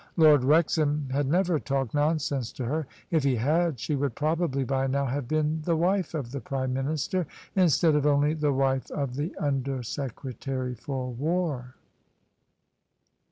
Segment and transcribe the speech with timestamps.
[0.17, 4.87] Lord Wrexham had never talked nonsense to her: if he had, she would probably by
[4.87, 9.13] now have been the wife of the Prime Minister, instead of only the wife of
[9.13, 11.75] the Under Secretary for War.